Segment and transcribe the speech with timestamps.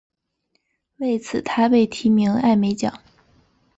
[0.97, 3.03] 为此他被提名艾美奖。